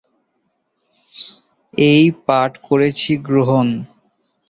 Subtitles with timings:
[1.73, 3.67] এই পাঠ করেছি গ্রহণ।